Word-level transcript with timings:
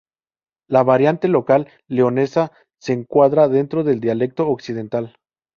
La 0.67 0.81
variante 0.83 1.27
local 1.27 1.67
leonesa 1.87 2.51
se 2.79 2.91
encuadra 2.93 3.47
dentro 3.49 3.83
del 3.83 3.99
dialecto 3.99 4.49
occidental. 4.49 5.15